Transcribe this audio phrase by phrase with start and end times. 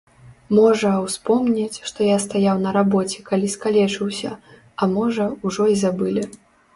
[0.59, 4.31] Можа, успомняць, што я стаяў на рабоце, калі скалечыўся,
[4.81, 6.23] а можа, ужо і забылі.